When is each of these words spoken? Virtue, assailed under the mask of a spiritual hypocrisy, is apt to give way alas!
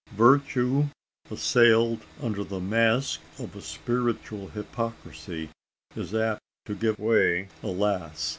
Virtue, 0.15 0.85
assailed 1.29 2.01
under 2.23 2.43
the 2.43 2.59
mask 2.59 3.19
of 3.37 3.55
a 3.55 3.61
spiritual 3.61 4.47
hypocrisy, 4.47 5.51
is 5.95 6.15
apt 6.15 6.41
to 6.65 6.73
give 6.73 6.97
way 6.97 7.49
alas! 7.61 8.29